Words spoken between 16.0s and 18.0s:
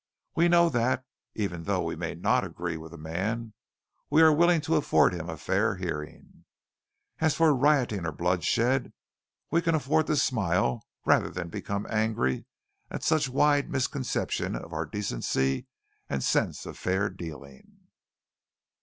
and sense of fair dealing."